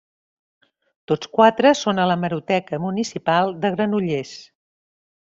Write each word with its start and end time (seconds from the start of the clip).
Tots 1.11 1.27
quatre 1.39 1.73
són 1.81 2.01
a 2.03 2.07
l'hemeroteca 2.11 2.79
municipal 2.85 3.53
de 3.67 3.71
Granollers. 3.75 4.33